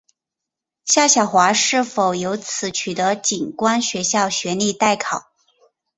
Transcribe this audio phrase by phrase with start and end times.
[0.85, 5.31] 夏晓华是否由此取得警官学校学历待考。